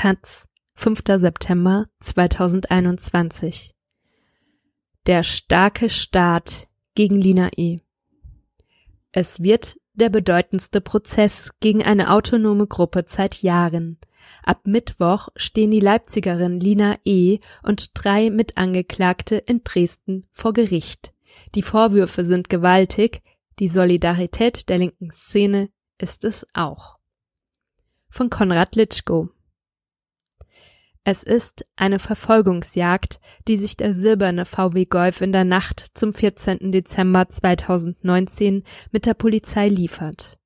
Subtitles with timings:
[0.00, 1.00] Taz, 5.
[1.16, 3.74] September 2021
[5.08, 7.78] Der starke Staat gegen Lina E.
[9.10, 13.98] Es wird der bedeutendste Prozess gegen eine autonome Gruppe seit Jahren.
[14.44, 17.40] Ab Mittwoch stehen die Leipzigerin Lina E.
[17.64, 21.12] und drei Mitangeklagte in Dresden vor Gericht.
[21.56, 23.20] Die Vorwürfe sind gewaltig,
[23.58, 26.98] die Solidarität der linken Szene ist es auch.
[28.10, 29.30] Von Konrad Litschko
[31.10, 36.70] es ist eine Verfolgungsjagd, die sich der silberne VW Golf in der Nacht zum 14.
[36.70, 38.62] Dezember 2019
[38.92, 40.38] mit der Polizei liefert.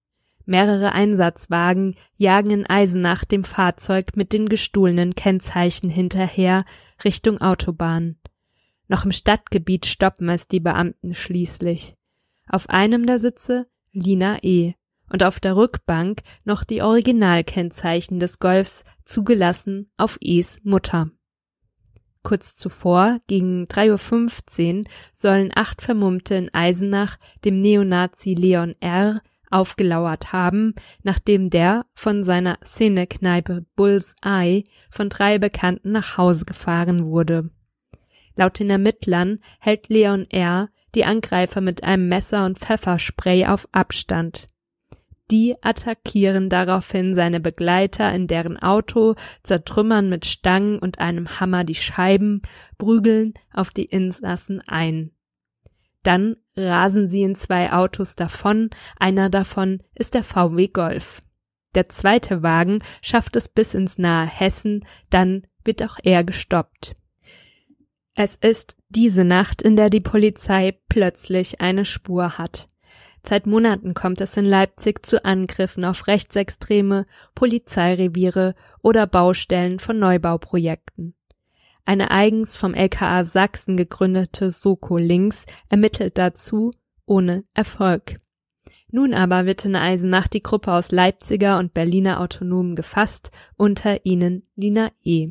[0.44, 6.64] Mehrere Einsatzwagen jagen in Eisenach dem Fahrzeug mit den gestohlenen Kennzeichen hinterher
[7.02, 8.14] Richtung Autobahn.
[8.86, 11.96] Noch im Stadtgebiet stoppen es die Beamten schließlich.
[12.46, 14.74] Auf einem der Sitze Lina E.
[15.12, 21.10] und auf der Rückbank noch die Originalkennzeichen des Golfs zugelassen auf Es Mutter.
[22.22, 29.20] Kurz zuvor, gegen 3.15 Uhr, sollen acht Vermummte in Eisenach dem Neonazi Leon R.
[29.50, 37.04] aufgelauert haben, nachdem der von seiner Szenekneipe Bull's Eye von drei Bekannten nach Hause gefahren
[37.06, 37.50] wurde.
[38.34, 40.70] Laut den Ermittlern hält Leon R.
[40.94, 44.46] die Angreifer mit einem Messer und Pfefferspray auf Abstand.
[45.32, 51.74] Die attackieren daraufhin seine Begleiter in deren Auto, zertrümmern mit Stangen und einem Hammer die
[51.74, 52.42] Scheiben,
[52.76, 55.12] prügeln auf die Insassen ein.
[56.02, 58.68] Dann rasen sie in zwei Autos davon,
[59.00, 61.22] einer davon ist der VW Golf.
[61.74, 66.94] Der zweite Wagen schafft es bis ins nahe Hessen, dann wird auch er gestoppt.
[68.14, 72.68] Es ist diese Nacht, in der die Polizei plötzlich eine Spur hat.
[73.24, 81.14] Seit Monaten kommt es in Leipzig zu Angriffen auf Rechtsextreme, Polizeireviere oder Baustellen von Neubauprojekten.
[81.84, 86.72] Eine eigens vom LKA Sachsen gegründete Soko Links ermittelt dazu
[87.06, 88.16] ohne Erfolg.
[88.90, 94.46] Nun aber wird in Eisenach die Gruppe aus Leipziger und Berliner Autonomen gefasst, unter ihnen
[94.54, 95.30] Lina E.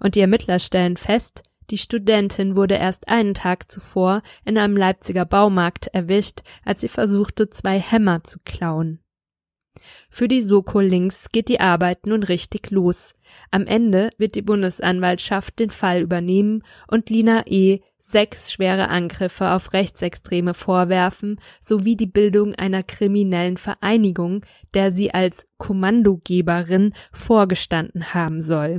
[0.00, 5.24] Und die Ermittler stellen fest, die Studentin wurde erst einen Tag zuvor in einem Leipziger
[5.24, 9.00] Baumarkt erwischt, als sie versuchte, zwei Hämmer zu klauen.
[10.10, 13.14] Für die Soko Links geht die Arbeit nun richtig los.
[13.50, 17.80] Am Ende wird die Bundesanwaltschaft den Fall übernehmen und Lina E.
[17.96, 24.44] sechs schwere Angriffe auf Rechtsextreme vorwerfen sowie die Bildung einer kriminellen Vereinigung,
[24.74, 28.78] der sie als Kommandogeberin vorgestanden haben soll.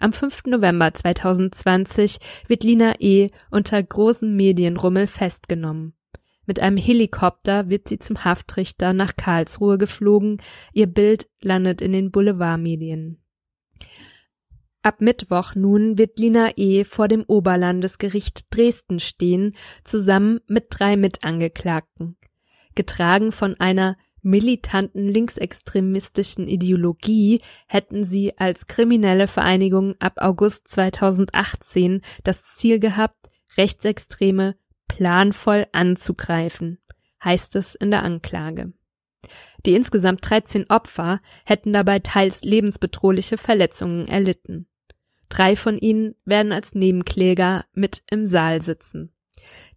[0.00, 0.44] Am 5.
[0.46, 3.30] November 2020 wird Lina E.
[3.50, 5.92] unter großem Medienrummel festgenommen.
[6.46, 10.40] Mit einem Helikopter wird sie zum Haftrichter nach Karlsruhe geflogen,
[10.72, 13.20] ihr Bild landet in den Boulevardmedien.
[14.82, 16.84] Ab Mittwoch nun wird Lina E.
[16.84, 22.16] vor dem Oberlandesgericht Dresden stehen, zusammen mit drei Mitangeklagten.
[22.76, 23.96] Getragen von einer
[24.28, 34.54] militanten linksextremistischen Ideologie hätten sie als kriminelle Vereinigung ab August 2018 das Ziel gehabt, Rechtsextreme
[34.86, 36.78] planvoll anzugreifen,
[37.24, 38.72] heißt es in der Anklage.
[39.64, 44.68] Die insgesamt 13 Opfer hätten dabei teils lebensbedrohliche Verletzungen erlitten.
[45.28, 49.12] Drei von ihnen werden als Nebenkläger mit im Saal sitzen.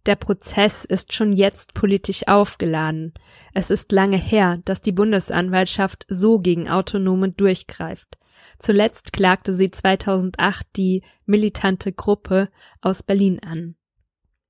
[0.06, 3.12] Der Prozess ist schon jetzt politisch aufgeladen.
[3.54, 8.18] Es ist lange her, dass die Bundesanwaltschaft so gegen Autonome durchgreift.
[8.58, 12.48] Zuletzt klagte sie 2008 die militante Gruppe
[12.80, 13.76] aus Berlin an.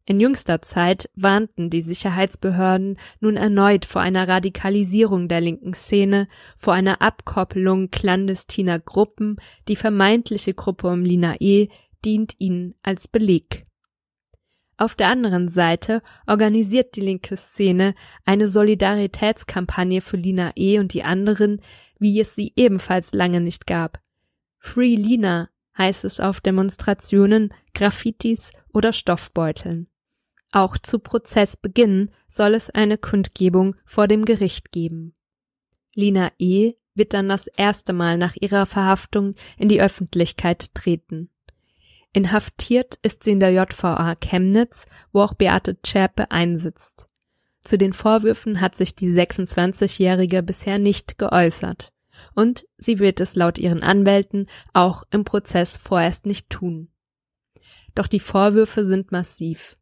[0.04, 6.72] In jüngster Zeit warnten die Sicherheitsbehörden nun erneut vor einer Radikalisierung der linken Szene, vor
[6.72, 9.36] einer Abkoppelung clandestiner Gruppen,
[9.68, 11.68] die vermeintliche Gruppe um Lina E.
[12.04, 13.66] dient ihnen als Beleg.
[14.76, 17.94] Auf der anderen Seite organisiert die linke Szene
[18.24, 20.78] eine Solidaritätskampagne für Lina E.
[20.78, 21.60] und die anderen,
[21.98, 24.00] wie es sie ebenfalls lange nicht gab.
[24.58, 29.88] Free Lina heißt es auf Demonstrationen, Graffitis oder Stoffbeuteln.
[30.52, 35.14] Auch zu Prozessbeginn soll es eine Kundgebung vor dem Gericht geben.
[35.94, 36.74] Lina E.
[36.94, 41.30] wird dann das erste Mal nach ihrer Verhaftung in die Öffentlichkeit treten.
[42.12, 47.08] Inhaftiert ist sie in der JVA Chemnitz, wo auch Beate Zschäpe einsitzt.
[47.62, 51.92] Zu den Vorwürfen hat sich die 26-Jährige bisher nicht geäußert.
[52.34, 56.88] Und sie wird es laut ihren Anwälten auch im Prozess vorerst nicht tun.
[57.94, 59.76] Doch die Vorwürfe sind massiv.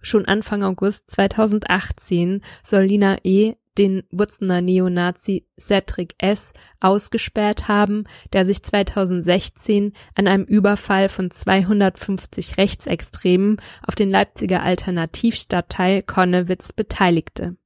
[0.00, 3.54] Schon Anfang August 2018 soll Lina E.
[3.78, 6.52] den Wutzener Neonazi Cedric S.
[6.80, 16.02] ausgesperrt haben, der sich 2016 an einem Überfall von 250 Rechtsextremen auf den Leipziger Alternativstadtteil
[16.02, 17.56] Konnewitz beteiligte.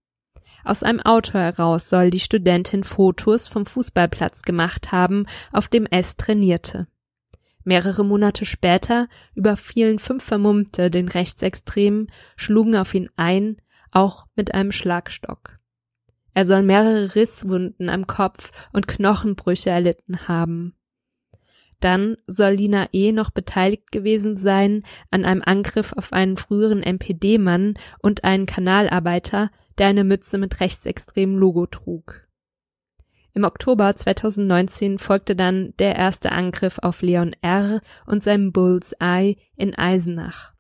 [0.65, 6.17] Aus einem Auto heraus soll die Studentin Fotos vom Fußballplatz gemacht haben, auf dem S
[6.17, 6.87] trainierte.
[7.65, 13.57] Mehrere Monate später überfielen fünf Vermummte den Rechtsextremen, schlugen auf ihn ein,
[13.91, 15.59] auch mit einem Schlagstock.
[16.35, 20.75] Er soll mehrere Risswunden am Kopf und Knochenbrüche erlitten haben.
[21.81, 23.13] Dann soll Lina E.
[23.13, 29.89] noch beteiligt gewesen sein an einem Angriff auf einen früheren NPD-Mann und einen Kanalarbeiter, der
[29.89, 32.27] eine Mütze mit rechtsextremem Logo trug.
[33.35, 37.81] Im Oktober 2019 folgte dann der erste Angriff auf Leon R.
[38.07, 40.54] und seinem Bullseye in Eisenach.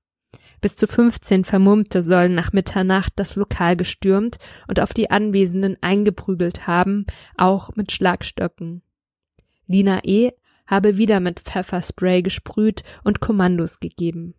[0.64, 6.66] Bis zu 15 Vermummte sollen nach Mitternacht das Lokal gestürmt und auf die Anwesenden eingeprügelt
[6.66, 7.04] haben,
[7.36, 8.80] auch mit Schlagstöcken.
[9.66, 10.30] Lina E.
[10.66, 14.36] habe wieder mit Pfefferspray gesprüht und Kommandos gegeben.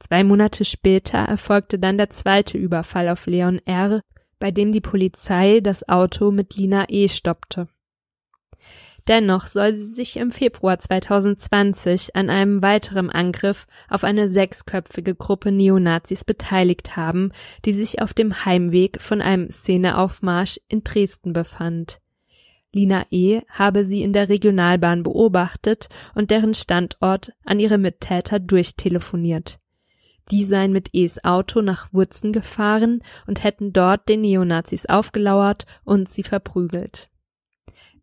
[0.00, 4.00] Zwei Monate später erfolgte dann der zweite Überfall auf Leon R.,
[4.40, 7.06] bei dem die Polizei das Auto mit Lina E.
[7.08, 7.68] stoppte.
[9.08, 15.52] Dennoch soll sie sich im Februar 2020 an einem weiteren Angriff auf eine sechsköpfige Gruppe
[15.52, 17.30] Neonazis beteiligt haben,
[17.64, 22.00] die sich auf dem Heimweg von einem Szeneaufmarsch in Dresden befand.
[22.72, 23.42] Lina E.
[23.48, 29.60] habe sie in der Regionalbahn beobachtet und deren Standort an ihre Mittäter durchtelefoniert.
[30.32, 36.08] Die seien mit Es Auto nach Wurzen gefahren und hätten dort den Neonazis aufgelauert und
[36.08, 37.08] sie verprügelt.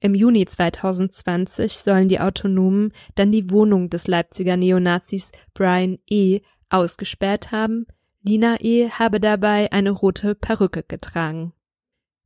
[0.04, 6.42] Im Juni 2020 sollen die Autonomen dann die Wohnung des Leipziger Neonazis Brian E.
[6.70, 7.88] ausgesperrt haben.
[8.22, 8.90] Lina E.
[8.90, 11.54] habe dabei eine rote Perücke getragen.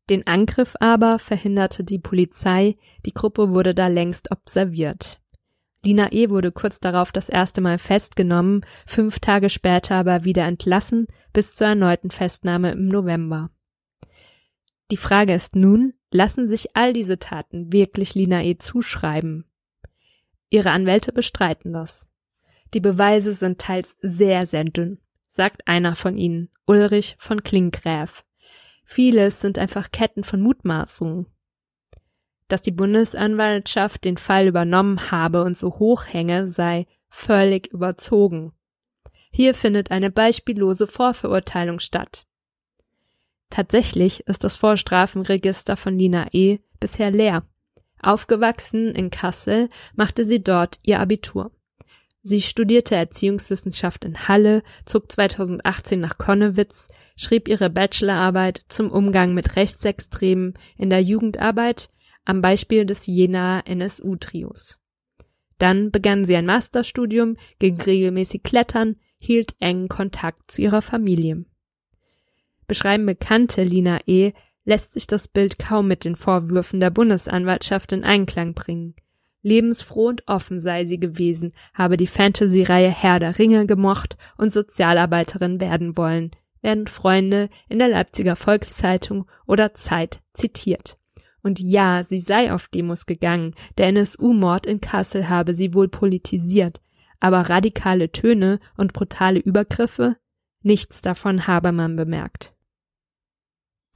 [0.09, 5.21] Den Angriff aber verhinderte die Polizei, die Gruppe wurde da längst observiert.
[5.83, 6.31] Lina E.
[6.31, 11.67] wurde kurz darauf das erste Mal festgenommen, fünf Tage später aber wieder entlassen, bis zur
[11.67, 13.51] erneuten Festnahme im November.
[14.89, 18.57] Die Frage ist nun, lassen sich all diese Taten wirklich Lina E.
[18.57, 19.45] zuschreiben?
[20.49, 22.07] Ihre Anwälte bestreiten das.
[22.73, 28.23] Die Beweise sind teils sehr, sehr dünn, sagt einer von ihnen, Ulrich von Klinkgräf.
[28.83, 31.27] Vieles sind einfach Ketten von Mutmaßungen.
[32.47, 38.53] Dass die Bundesanwaltschaft den Fall übernommen habe und so hoch hänge, sei völlig überzogen.
[39.31, 42.25] Hier findet eine beispiellose Vorverurteilung statt.
[43.49, 46.59] Tatsächlich ist das Vorstrafenregister von Lina E.
[46.79, 47.43] bisher leer.
[48.01, 51.51] Aufgewachsen in Kassel machte sie dort ihr Abitur.
[52.21, 59.55] Sie studierte Erziehungswissenschaft in Halle, zog 2018 nach Konnewitz, schrieb ihre Bachelorarbeit zum Umgang mit
[59.55, 61.89] Rechtsextremen in der Jugendarbeit
[62.25, 64.79] am Beispiel des Jenaer NSU-Trios.
[65.57, 71.45] Dann begann sie ein Masterstudium, ging regelmäßig klettern, hielt engen Kontakt zu ihrer Familie
[72.67, 74.33] beschreiben Bekannte Lina E.,
[74.65, 78.95] lässt sich das Bild kaum mit den Vorwürfen der Bundesanwaltschaft in Einklang bringen.
[79.41, 85.61] Lebensfroh und offen sei sie gewesen, habe die Fantasy-Reihe Herr der Ringe gemocht und Sozialarbeiterin
[85.61, 86.31] werden wollen,
[86.61, 90.97] werden Freunde in der Leipziger Volkszeitung oder Zeit zitiert.
[91.43, 96.81] Und ja, sie sei auf Demos gegangen, der NSU-Mord in Kassel habe sie wohl politisiert,
[97.21, 100.17] aber radikale Töne und brutale Übergriffe?
[100.61, 102.56] Nichts davon habe man bemerkt.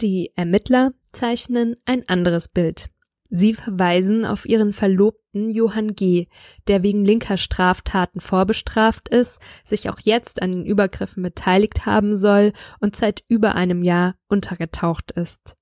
[0.01, 2.89] Die Ermittler zeichnen ein anderes Bild.
[3.29, 6.27] Sie verweisen auf ihren Verlobten Johann G.,
[6.67, 12.51] der wegen linker Straftaten vorbestraft ist, sich auch jetzt an den Übergriffen beteiligt haben soll
[12.79, 15.55] und seit über einem Jahr untergetaucht ist.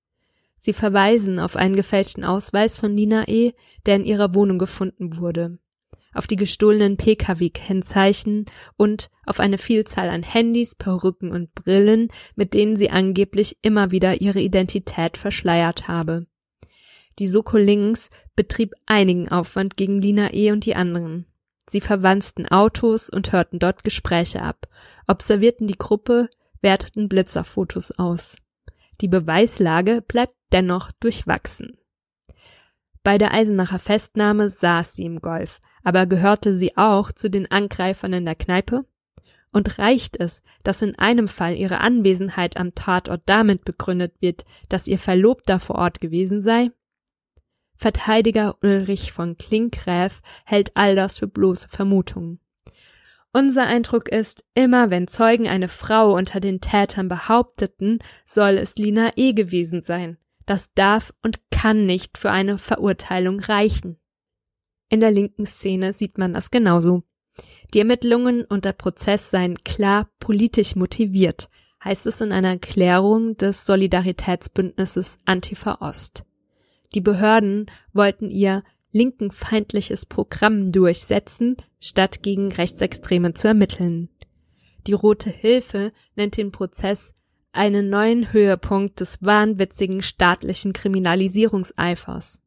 [0.58, 3.54] Sie verweisen auf einen gefälschten Ausweis von Nina E.,
[3.86, 5.60] der in ihrer Wohnung gefunden wurde
[6.14, 8.46] auf die gestohlenen Pkw-Kennzeichen
[8.78, 14.22] und auf eine Vielzahl an Handys, Perücken und Brillen, mit denen sie angeblich immer wieder
[14.22, 16.26] ihre Identität verschleiert habe.
[17.20, 20.52] Die Soko Links betrieb einigen Aufwand gegen Lina E.
[20.52, 21.26] und die anderen.
[21.70, 24.68] Sie verwanzten Autos und hörten dort Gespräche ab,
[25.06, 26.30] observierten die Gruppe,
[26.62, 28.38] werteten Blitzerfotos aus.
[29.02, 31.78] Die Beweislage bleibt dennoch durchwachsen.
[33.04, 38.14] Bei der Eisenacher Festnahme saß sie im Golf, aber gehörte sie auch zu den Angreifern
[38.14, 38.86] in der Kneipe?
[39.52, 44.88] Und reicht es, dass in einem Fall ihre Anwesenheit am Tatort damit begründet wird, dass
[44.88, 46.72] ihr Verlobter vor Ort gewesen sei?
[47.76, 52.40] Verteidiger Ulrich von Klinkgräf hält all das für bloße Vermutungen.
[53.32, 59.12] Unser Eindruck ist, immer wenn Zeugen eine Frau unter den Tätern behaupteten, soll es Lina
[59.16, 60.18] E gewesen sein.
[60.50, 63.98] das darf und kann nicht für eine Verurteilung reichen.
[64.90, 67.04] In der linken Szene sieht man das genauso.
[67.74, 71.50] Die Ermittlungen und der Prozess seien klar politisch motiviert,
[71.84, 76.26] heißt es in einer Erklärung des Solidaritätsbündnisses Antifa Ost.
[76.94, 84.10] Die Behörden wollten ihr linkenfeindliches Programm durchsetzen, statt gegen Rechtsextreme zu ermitteln.
[84.88, 87.14] Die Rote Hilfe nennt den Prozess
[87.52, 92.40] einen neuen Höhepunkt des wahnwitzigen staatlichen Kriminalisierungseifers.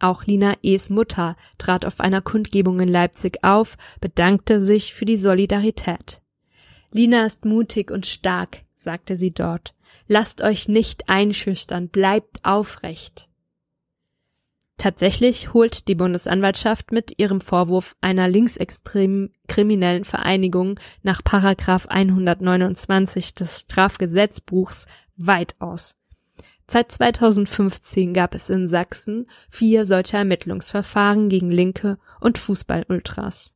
[0.00, 5.18] Auch Lina E.s Mutter trat auf einer Kundgebung in Leipzig auf, bedankte sich für die
[5.18, 6.20] Solidarität.
[6.92, 9.74] Lina ist mutig und stark, sagte sie dort.
[10.08, 13.28] Lasst euch nicht einschüchtern, bleibt aufrecht.
[14.78, 23.60] Tatsächlich holt die Bundesanwaltschaft mit ihrem Vorwurf einer linksextremen kriminellen Vereinigung nach Paragraph 129 des
[23.60, 25.99] Strafgesetzbuchs weit aus.
[26.72, 33.52] Seit 2015 gab es in Sachsen vier solcher Ermittlungsverfahren gegen Linke und Fußballultras.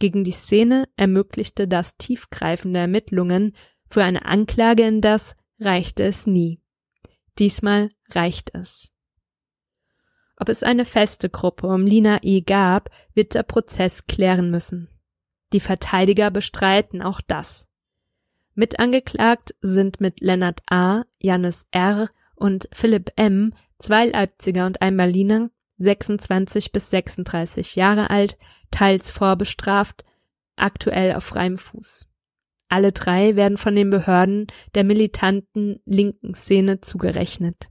[0.00, 3.54] Gegen die Szene ermöglichte das tiefgreifende Ermittlungen,
[3.88, 6.60] für eine Anklage in das reichte es nie.
[7.38, 8.92] Diesmal reicht es.
[10.36, 12.40] Ob es eine feste Gruppe um Lina E.
[12.40, 14.88] gab, wird der Prozess klären müssen.
[15.52, 17.68] Die Verteidiger bestreiten auch das.
[18.54, 22.08] Mitangeklagt sind mit Lennart A., Jannis R.
[22.38, 23.52] und Philipp M.
[23.78, 28.36] zwei Leipziger und ein Berliner, 26 bis 36 Jahre alt,
[28.70, 30.04] teils vorbestraft,
[30.56, 32.06] aktuell auf freiem Fuß.
[32.68, 37.68] Alle drei werden von den Behörden der militanten linken Szene zugerechnet.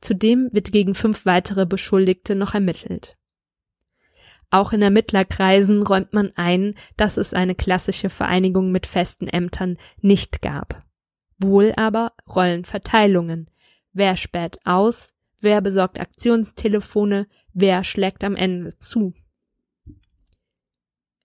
[0.00, 3.16] Zudem wird gegen fünf weitere Beschuldigte noch ermittelt.
[4.50, 10.42] Auch in Ermittlerkreisen räumt man ein, dass es eine klassische Vereinigung mit festen Ämtern nicht
[10.42, 10.80] gab.
[11.38, 13.48] Wohl aber Rollenverteilungen.
[13.92, 15.14] Wer späht aus?
[15.40, 17.26] Wer besorgt Aktionstelefone?
[17.52, 19.14] Wer schlägt am Ende zu?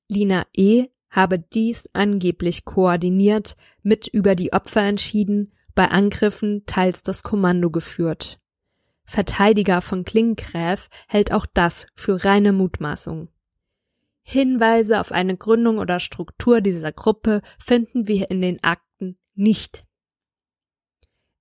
[0.10, 0.88] Lina E.
[1.10, 8.40] habe dies angeblich koordiniert, mit über die Opfer entschieden, bei Angriffen teils das Kommando geführt.
[9.06, 13.30] Verteidiger von Klinggräf hält auch das für reine Mutmaßung.
[14.22, 19.87] Hinweise auf eine Gründung oder Struktur dieser Gruppe finden wir in den Akten nicht.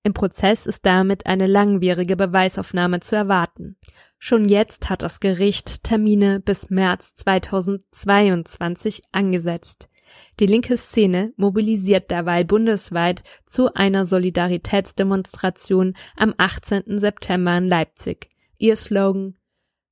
[0.07, 3.77] Im Prozess ist damit eine langwierige Beweisaufnahme zu erwarten.
[4.21, 9.91] Schon jetzt hat das Gericht Termine bis März 2022 angesetzt.
[10.39, 17.01] Die linke Szene mobilisiert derweil bundesweit zu einer Solidaritätsdemonstration am 18.
[17.01, 18.29] September in Leipzig.
[18.59, 19.35] Ihr Slogan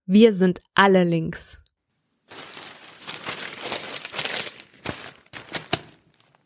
[0.07, 1.61] Wir sind alle links.